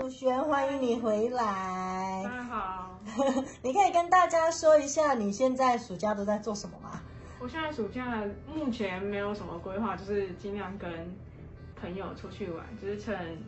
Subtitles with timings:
[0.00, 2.22] 楚璇，欢迎你回大来。
[2.24, 2.98] 家好，
[3.62, 7.02] 你可以跟大家说一下你现在暑假都在做什么吗？
[7.38, 8.24] 我现在暑假
[8.54, 10.90] 目前没有什么规划，就是尽量跟
[11.78, 13.42] 朋友出去玩，就是趁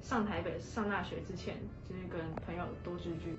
[0.00, 1.54] 上台北上大学之前，
[1.86, 3.38] 就是跟朋友多聚聚。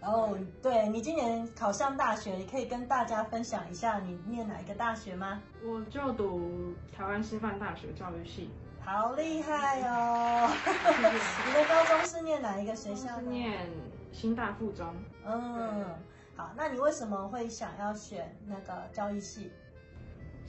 [0.00, 5.42] 哦，对你今年考上大学，你可以跟大家分享一下你念哪一个大学吗？
[5.62, 8.48] 我就读台湾师范大学教育系，
[8.90, 10.50] 好厉害哦！
[11.46, 13.16] 你的高中是念哪一个学校？
[13.16, 13.68] 是念
[14.12, 14.86] 新大附中。
[15.26, 15.84] 嗯，
[16.34, 19.52] 好，那你为什么会想要选那个教育系？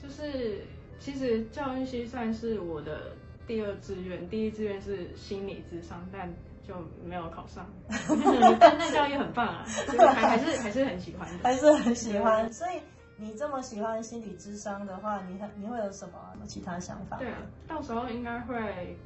[0.02, 0.64] 就是
[0.98, 3.12] 其实教育系算是我的
[3.46, 6.32] 第二志愿，第一志愿是心理智商，但
[6.66, 7.70] 就没有考上。
[8.58, 11.44] 但那教育很棒啊，就是还还是还是很喜欢的。
[11.44, 12.80] 还是很喜欢，所以
[13.20, 17.18] 你这么喜欢心理智商的话，你你会有什么其他想法？
[17.18, 17.36] 对啊，
[17.68, 18.96] 到时候应该会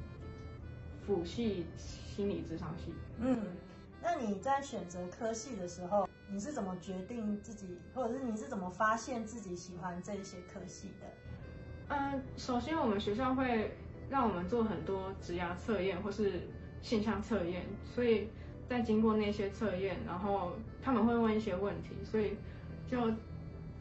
[1.04, 2.94] 辅系心理智商系。
[3.18, 3.36] 嗯，
[4.00, 11.06] 那你在选择科系的时候，你是怎么决定自己，或者是你是怎么发现自己喜欢这些科系的？
[11.88, 13.76] 嗯，首先我们学校会
[14.08, 16.48] 让我们做很多职涯测验或是
[16.80, 18.28] 现象测验，所以
[18.68, 22.36] 在经过那些测验，然后他们会问一些问题，所以
[22.88, 23.12] 就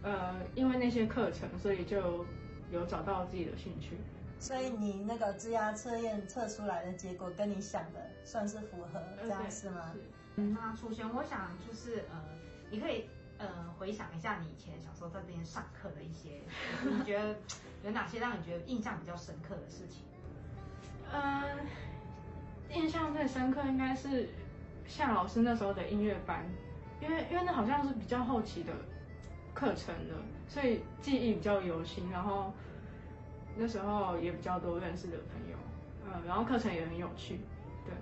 [0.03, 2.25] 呃因为那些课程，所以就
[2.71, 3.97] 有找到自己的兴趣。
[4.39, 9.93] 所以你那个质押测验测出来的结果跟你想的算是符合，这样是吗？
[10.35, 12.21] 嗯那楚璇，我想就是呃，
[12.69, 13.05] 你可以
[13.37, 16.41] 呃回想一下你以前小时候在这边上课的一些，
[16.83, 17.35] 你觉得
[17.85, 20.03] 有哪些让你觉得印象比较深刻的事情？
[21.13, 21.43] 嗯，
[22.73, 24.27] 印象最深刻应该是
[24.87, 26.43] 夏老师那时候的音乐班，
[26.99, 28.73] 因为因为那好像是比较后期的
[29.63, 30.13] 课程的，
[30.47, 32.09] 所以记忆比较犹新。
[32.11, 32.51] 然后
[33.55, 35.57] 那时候也比较多认识的朋友，
[36.05, 37.39] 嗯，然后课程也很有趣，
[37.85, 37.93] 对。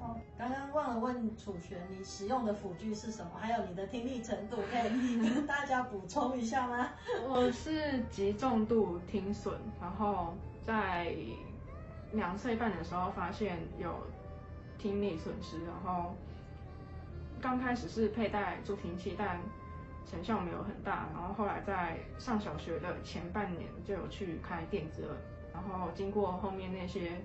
[0.00, 3.30] 哦，刚刚忘了问楚璇，你使用的辅具是什么？
[3.38, 6.90] 还有你的听力程度，可以跟大家补充一下吗？
[7.28, 11.14] 我是极重度听损，然后在
[12.12, 13.94] 两岁半的时候发现有
[14.76, 16.14] 听力损失，然后
[17.40, 19.38] 刚开始是佩戴助听器，但
[20.06, 25.16] 成效没有很大，然后后来在上小学的前半年就有去开电子了，
[25.52, 27.20] 然后经过后面那些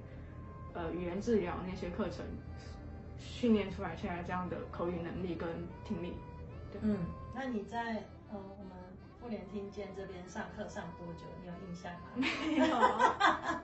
[0.73, 2.25] 呃语言治疗那些课程
[3.17, 5.49] 训练出来现在这样的口语能力跟
[5.83, 6.15] 听力。
[6.71, 6.97] 对，嗯，
[7.35, 7.95] 那你在
[8.31, 8.73] 呃我们
[9.19, 11.25] 妇联听见这边上课上多久？
[11.41, 12.09] 你有印象吗？
[12.15, 13.61] 没有啊，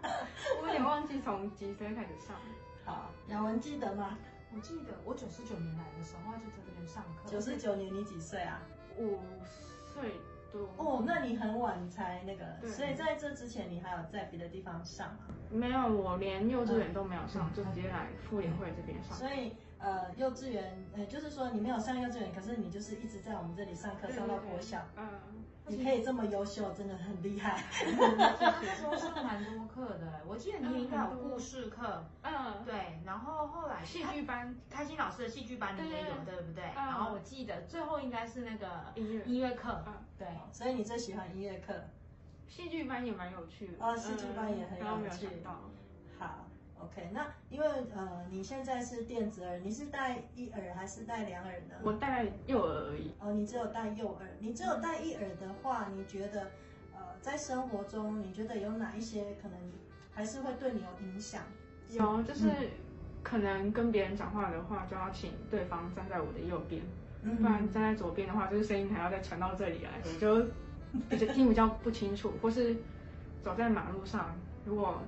[0.61, 2.35] 我有点忘记从几岁开始上。
[2.83, 4.17] 好，雅文记得吗？
[4.53, 8.61] 我记得我九十九年来的时候就在这边上课，九十九年你几岁啊？
[8.97, 9.19] 五
[9.93, 10.11] 岁
[10.51, 10.69] 多。
[10.77, 15.19] 哦，那你很晚才那个，所以在这之前你还有在别的地方上吗？
[15.49, 19.17] 没有，我连幼稚园都没有上，就直接来妇联会这边上。
[19.17, 25.07] 所以呃，幼稚园呃，就是说你没有上幼稚园，可是你就是一直在我们这里上课上到国小，嗯，
[25.67, 27.63] 你可以这么优秀，真的很厉害。
[27.97, 36.63] 那时候上蛮多课的，我记得你应该有故事课，嗯，对，然后后来戏剧班开心老师的戏剧班你也有，对对不对？
[36.75, 41.73] 嗯然后我记得最后应该是那个音乐音乐课嗯，对，所以你最喜欢音乐课？
[42.47, 43.73] 戏剧班也蛮有趣的。
[43.79, 45.27] 哦戏剧班也很有趣。
[46.19, 46.44] 好
[46.85, 51.75] ，OK，那因为呃你现在是电子耳，你是戴一耳还是戴两耳呢？
[51.83, 53.11] 我戴右耳而已。
[53.19, 56.41] 哦，你只有戴右耳，你只有戴一耳的话，你觉得
[56.93, 59.57] 呃在生活中，你觉得有哪一些可能
[60.11, 61.41] 还是会对你有影响？
[61.89, 62.49] 有，就是
[63.21, 66.81] 可能跟别人讲话的话，就要请对方站在我的右边，
[67.23, 70.45] 嗯不然站在左边的话，就是声音还要再传到这里来，我就
[71.09, 72.75] 比较听比较不清楚，或是
[73.43, 74.35] 走在马路上，
[74.65, 75.01] 如果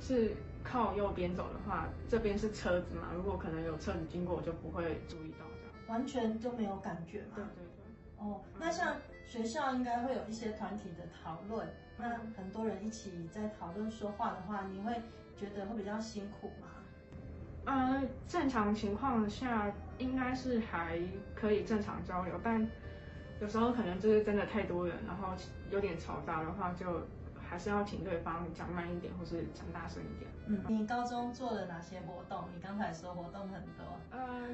[0.00, 0.32] 是
[0.70, 5.74] 靠右边走的话，这边是车子嘛，如果可能有车子经过，我就不会注意到这样。
[5.88, 7.36] 完全就没有感觉嘛？
[7.36, 8.24] 对对对。
[8.24, 14.92] 哦，那像学校应该会有一些团体的讨论，那很多人一起在讨论说话的话，你会
[15.36, 16.68] 觉得会比较辛苦吗？
[17.64, 20.98] 呃，正常情况下应该是还
[21.34, 22.66] 可以正常交流，但
[23.40, 25.28] 有时候可能就是真的太多人，然后
[25.70, 27.02] 有点嘈杂的话，就
[27.48, 30.30] 还是要请对方讲慢一点，或是讲大声一点。
[30.46, 32.44] 嗯，你高中做了哪些活动？
[32.54, 34.48] 你刚才说活动很多，呃，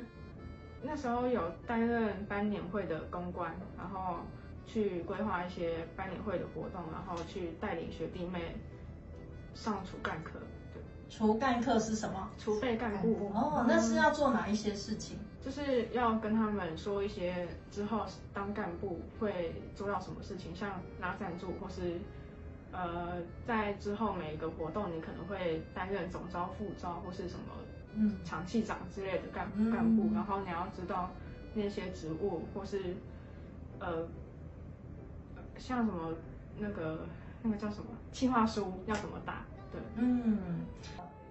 [0.82, 4.18] 那时候有担任班年会的公关，然后
[4.66, 8.56] 去规划一些班年会的活动，然后去带领学弟妹
[9.54, 10.38] 上主干课，
[10.72, 12.30] 对，除干课是什么？
[12.38, 13.30] 储备干部。
[13.34, 15.18] 哦，那是要做哪一些事情？
[15.40, 22.00] 就是要跟他们说一些之后当干部会做到什么事情，像拉赞助，或是
[22.74, 27.44] 呃在之后每一个活动你可能会担任总招、副招或是什么
[27.94, 28.16] 嗯。
[28.24, 31.10] 长系长之类的干嗯干部，然后你要知道
[31.54, 32.96] 那些职务或是
[33.78, 34.06] 呃
[35.56, 36.12] 像什么
[36.58, 37.06] 那个
[37.42, 40.66] 那个叫什么计划书要怎么打，对，嗯，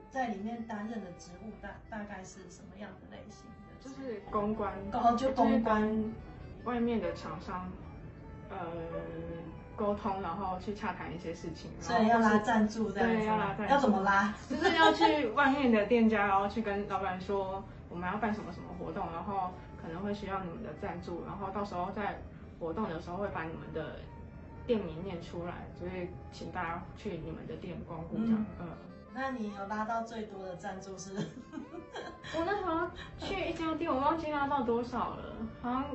[0.10, 3.84] 在里面担任的职务大大概是什么样的类型的？
[3.84, 6.14] 就是公关，哦就公关。
[6.64, 7.70] 外面的厂商
[8.50, 8.58] 呃
[9.76, 14.34] 沟通，然后去洽谈一些事情，所以要拉赞助这样子，对，要拉赞助，要怎么拉？
[14.50, 22.22] 就是要去外面的店家，然后去跟老板说我们要办什么什么活动，然后可能会需要你们的赞助，然后到时候在
[22.60, 24.00] 活动的时候会把你们的
[24.68, 28.46] 店名念出来，所以请大家去你们的店光顾这样。
[28.60, 28.68] 嗯，
[29.14, 31.16] 那你有拉到最多的赞助是？
[32.36, 32.88] 我那时候
[33.18, 35.86] 去一家店，我忘记拉到多少了，好像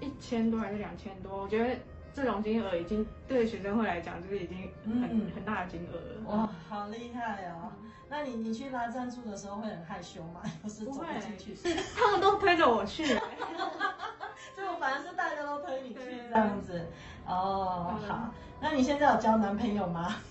[0.00, 1.74] 一千多还是两千多，我觉得。
[2.14, 6.30] 这种金额已经对学生会来讲，就是已经很、嗯很大的金额了。
[6.38, 7.72] 哇，好厉害哦！
[8.08, 10.40] 那你你去拉赞助的时候会很害羞吗？
[10.62, 13.04] 不是走不进去，他们都推着我去。
[14.54, 16.86] 结果反而是大家都推你去对这样子。
[17.26, 18.30] 哦，嗯好，
[18.60, 20.14] 那你现在有交男朋友吗？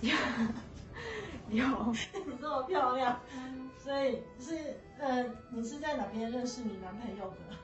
[1.49, 1.65] 有，
[2.25, 3.19] 你这么漂亮，
[3.77, 7.57] 所以是呃，你是在哪边认识你男朋友的？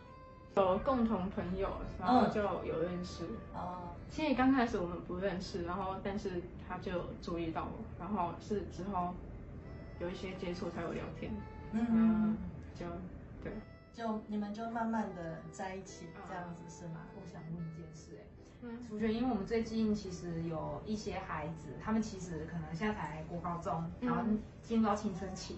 [0.60, 1.70] 有共同朋友，
[2.00, 3.24] 然后就有认识。
[3.54, 6.92] 哦，其实刚开始我们不认识，然后但是他就
[7.22, 9.14] 注意到我，然后是之后
[10.00, 11.32] 有一些接触才有聊天，
[11.72, 11.88] 嗯。
[11.90, 12.38] 嗯，，
[12.76, 12.86] 就
[13.44, 13.54] 对，
[13.94, 17.02] 就你们就慢慢的在一起这样子是吗？
[17.16, 18.24] 我想问一件事、哎，
[18.62, 18.78] 嗯。
[18.92, 24.08] 我觉得因为我们最近其实有一些孩子，他们其实可能现在才国高中，嗯。
[24.08, 24.24] 然后
[24.62, 25.58] 进入到青春期，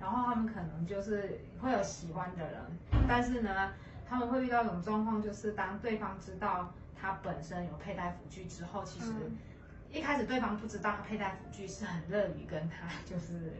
[0.00, 2.60] 然后他们可能就是会有喜欢的人，
[3.08, 3.72] 但是呢，
[4.08, 9.36] 他们会遇到一种状况，就是当对方知道他本身有佩戴辅具之后，其实嗯。
[9.92, 13.52] 一开始对方不知道他佩戴辅具是很乐于跟他就是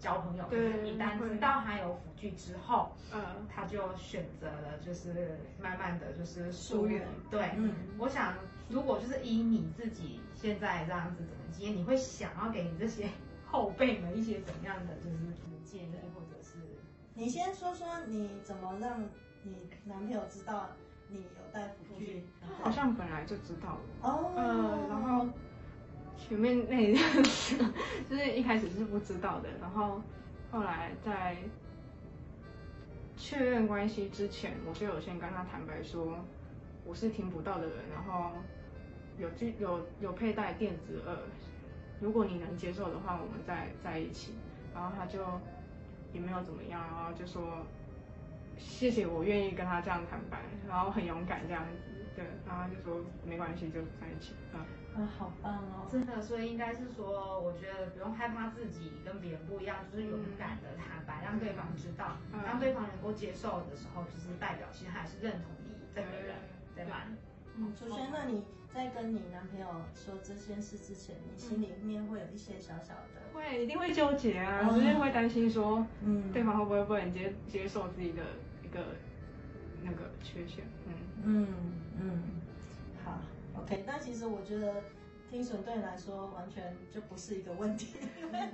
[0.00, 7.72] 交朋友的，对一旦会知道他有辅具之后，嗯，他就选择了就是慢慢的就是疏远对，嗯。
[7.96, 8.34] 我想
[8.68, 13.08] 如果就是以你自己现在这样子怎么接，你会想要给你这些
[13.46, 15.16] 后辈们一些怎么样的就是
[15.64, 16.58] 建议，或者是
[17.14, 19.00] 你先说说你怎么让
[19.48, 20.68] 你男朋友知道
[21.08, 22.24] 你有带辅具？
[22.40, 25.26] 他好像本来就知道了，哦，呃，然后
[26.16, 27.64] 前面那一阵子
[28.08, 30.02] 就是一开始是不知道的，然后
[30.50, 31.36] 后来在
[33.16, 36.18] 确认关系之前，我就有先跟他坦白说
[36.84, 38.32] 我是听不到的人，然后
[39.18, 41.16] 有具有有佩戴电子耳，
[42.00, 44.34] 如果你能接受的话，我们再在一起。
[44.74, 45.18] 然后他就
[46.12, 47.66] 也没有怎么样，然后就说
[48.58, 54.60] 谢谢我愿意跟他这样坦白，然后很勇敢这样子，对，然后他就说没关系就在一起，嗯。
[54.96, 55.86] 啊，好棒哦！
[55.88, 66.34] 真的，所以应该是说，我觉得不用害怕自己跟别人不一样，就是勇敢的坦白，让对方知道，嗯让对方能够接受的时候，就是代表其实他还是认同你这个人，
[66.74, 67.06] 对吧？
[67.56, 68.42] 嗯，楚轩，那你
[68.74, 78.22] 在跟你男朋友说这件事之前，你心里面会有一些小小的，会一定会纠结啊，哦就是会担心说，嗯对方会不会不能接接受自己的
[78.68, 78.84] 一个
[79.82, 80.94] 那个缺陷，嗯，
[81.24, 81.46] 嗯
[81.98, 82.22] 嗯，
[83.02, 83.18] 好
[83.58, 83.82] ，OK。
[83.86, 84.82] 那其实我觉得
[85.30, 88.50] 听损对你来说完全就不是一个问题，因 为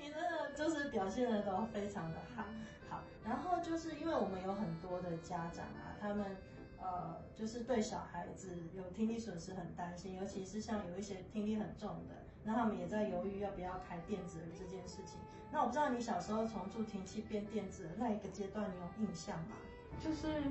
[0.00, 2.44] 你真的就是表现的都非常的好。
[2.88, 6.36] 好，然后就是因为我们有很多的家长啊，他们
[6.80, 15.18] 呃就是对小孩子有听力损失很担心，尤其是像有一些听力很重的，那他们也在犹豫要不要开电子耳这件事情。
[15.50, 19.56] 那我不知道你小时候从助听器变电子耳那一个阶段，你有印象吗？
[20.00, 20.42] 就是，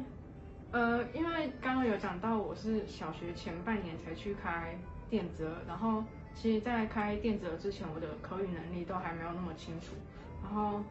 [0.71, 4.77] 呃，因为刚刚有讲到我是小学前半年才去开
[5.09, 9.93] 电子，然后其实在开电子之前，我的口语能力都还没有那么清楚，
[10.41, 10.81] 然后，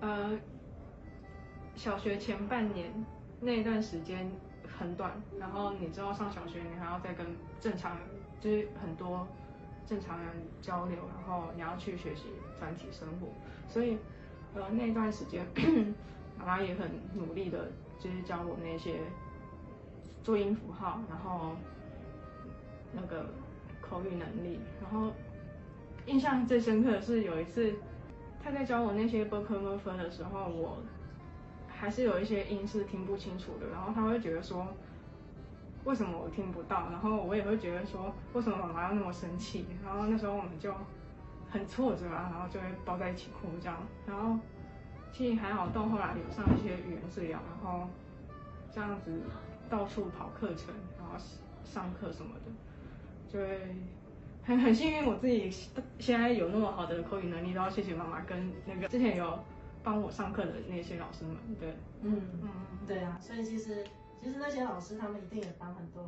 [0.00, 0.38] 呃，
[1.76, 2.92] 小学前半年
[3.40, 4.28] 那一段时间
[4.78, 7.24] 很短，然后你知道上小学你还要再跟
[7.60, 7.96] 正常，
[8.40, 9.26] 就是很多
[9.86, 10.28] 正常人
[10.60, 12.24] 交流，然后你要去学习
[12.58, 13.28] 团体生活，
[13.68, 13.96] 所以
[14.54, 15.46] 呃那段时间
[16.36, 18.98] 妈妈也很努力的，就是教我那些
[20.24, 21.56] 注音符号，然后
[22.92, 23.26] 那个
[23.80, 25.12] 口语能力，然后
[26.06, 27.74] 印象最深刻的是有一次
[28.42, 30.78] 他在教我那些 b o k m o r 的时候，我
[31.68, 34.66] 还是有一些音是听不清楚的，然后他会觉得说。
[35.86, 36.90] 为什么我听不到？
[36.90, 39.64] 然后我也会觉得说，为什么妈妈要那么生气？
[39.84, 40.74] 然后那时候我们就
[41.48, 43.78] 很挫折啊，然后就会抱在一起哭这样。
[44.04, 44.36] 然后
[45.12, 47.88] 其实还好，到后来有上一些语言治疗，然后
[48.70, 49.22] 这样子
[49.70, 51.14] 到处跑课程，然后
[51.64, 53.76] 上课什么的，就会
[54.42, 55.48] 很很幸运，我自己
[55.98, 59.38] 现在有那么好的口语能力，都要谢谢妈妈跟那个之前有
[59.84, 62.50] 帮我上课的那些老师们，对，嗯嗯，
[62.86, 63.84] 对啊，所以其实
[64.26, 66.02] 其实那些老师他们一定也帮很多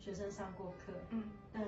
[0.00, 1.62] 学生上过课，嗯，但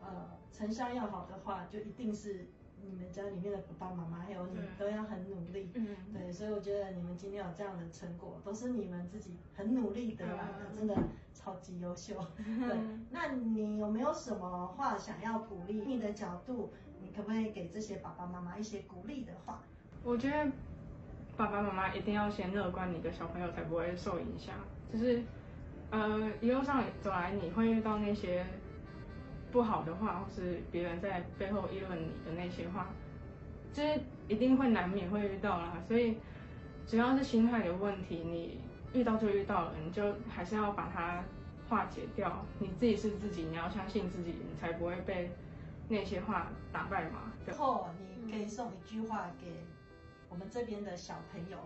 [0.00, 2.46] 呃成效要好的话，就一定是
[2.82, 5.68] 你们家里面的爸爸妈妈还有你都要很努力。
[5.74, 10.96] 嗯，对，所以我觉得你们今天有这样的成果，都是你们自己很努力得来的，嗯真的
[11.34, 12.14] 超级优秀。
[12.34, 12.78] 对，
[13.10, 15.74] 那你有没有什么话想要鼓励？
[15.74, 19.60] 你的角度，你可不可以给这些爸爸妈妈一些鼓励的话？
[20.02, 20.50] 我觉得
[21.38, 24.56] 爸爸妈妈一定要先乐观，你的小朋友才不会受影响。
[24.92, 25.22] 就是，
[25.88, 28.44] 呃，一路上走来，你会遇到那些
[29.52, 32.88] 不好的话，或是别人在背后议论你的那些话，
[33.72, 35.74] 就是一定会难免会遇到啦。
[35.86, 36.16] 所以，
[36.84, 38.58] 只要是心态的问题，你
[38.92, 41.22] 遇到就遇到了，你就还是要把它
[41.68, 42.44] 化解掉。
[42.58, 45.30] 你自己是自己，你要相信自己，你才不会被
[45.88, 47.32] 那些话打败嘛。
[47.46, 47.86] 对最后，
[48.24, 49.46] 你可以送一句话给
[50.28, 51.58] 我们这边的小朋友。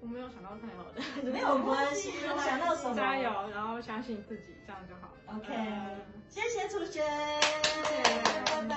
[0.00, 1.00] 我没有想到太好的。
[1.32, 2.12] 没有关系，
[2.44, 5.36] 想到什么加油，然后相信自己，这样就好了。
[5.38, 5.96] OK，、嗯
[6.28, 7.02] 谢谢楚轩，
[7.42, 8.02] 谢
[8.44, 8.76] 拜拜，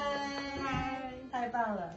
[0.63, 1.93] 拜太棒了。